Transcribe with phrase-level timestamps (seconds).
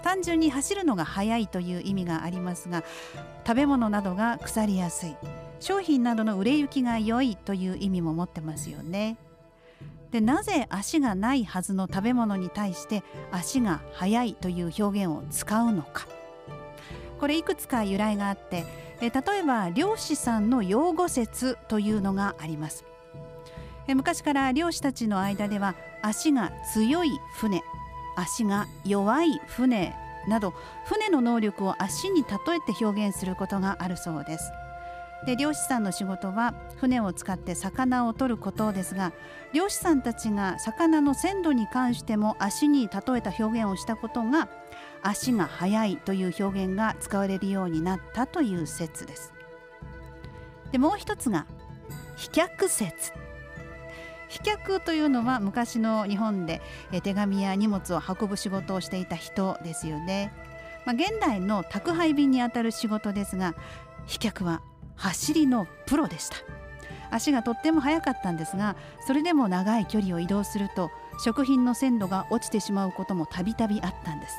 [0.00, 2.84] 単純に走るのが速いという意味がありますが
[3.46, 5.16] 食べ物などが腐りやすい。
[5.60, 9.18] 商品などの売れ行きが良いという意味も持ってますよね。
[10.10, 16.06] でなぜ足がないはずの食べ物に対して足が速いという表現を使うのか。
[17.20, 18.64] これいくつか由来があって
[19.02, 22.84] え例えば漁師さんの用語説というのがあります。
[23.86, 27.62] え昔から漁師たちの間では足が強い船。
[28.16, 29.94] 足が弱い船
[30.28, 34.52] など船の能力を足に例えて表現することがあるそうです。
[35.26, 39.12] で漁師さんの仕事は船を使って魚を取ることですが
[39.52, 44.48] 漁師さんたちが魚の鮮度に関しても足に例えた表現をしたことが
[45.02, 49.34] 足が速いという表現が使われるようになったという説です。
[50.72, 51.46] でもう一つが
[52.16, 53.12] 飛脚説。
[54.30, 56.62] 飛脚というのは昔の日本で
[57.02, 60.32] 手紙や荷物を運ぶ仕事をしていた人ですよね、
[60.86, 63.54] まあ、現代の宅配便にあたる仕事ですが
[64.06, 64.62] 飛脚は
[64.94, 66.36] 走りのプロでした。
[67.10, 70.90] 足がとっても速かったんですがそれでも長い距離を移動すると
[71.24, 74.36] 食品の鮮度が落ちてしまうこともたびたびあったんです。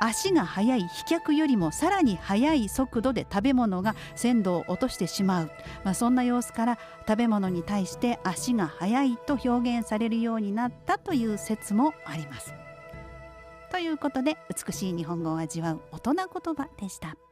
[0.00, 5.50] 足が速い飛脚よりもさらに速い速度で食べ物が鮮度を落としてしまう、
[5.84, 12.54] まあ、そんな様子から食べ物に対して足が速いと表現されるようになったという説もあります。
[13.70, 17.29] ということで美しい日本語を味わう大人言葉でした。